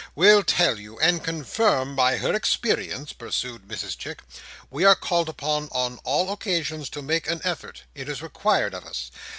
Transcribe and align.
"—will 0.15 0.41
tell 0.43 0.79
you, 0.79 0.97
and 0.97 1.23
confirm 1.23 1.95
by 1.95 2.17
her 2.17 2.33
experience," 2.33 3.13
pursued 3.13 3.67
Mrs 3.67 3.95
Chick, 3.95 4.23
"we 4.71 4.83
are 4.83 4.95
called 4.95 5.29
upon 5.29 5.69
on 5.71 5.99
all 6.03 6.31
occasions 6.33 6.89
to 6.89 7.03
make 7.03 7.29
an 7.29 7.39
effort 7.43 7.83
It 7.93 8.09
is 8.09 8.19
required 8.23 8.73
of 8.73 8.83
us. 8.83 9.11